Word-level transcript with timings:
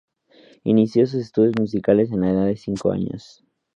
Inició 0.63 1.05
sus 1.05 1.21
estudios 1.21 1.53
musicales 1.59 2.11
a 2.11 2.15
la 2.15 2.31
edad 2.31 2.47
de 2.47 2.57
cinco 2.57 2.91
años. 2.91 3.43